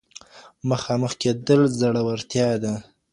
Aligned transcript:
مخامخ 0.69 1.13
کېدل 1.21 1.61
زړورتيا 1.79 2.49
ده. 2.63 2.73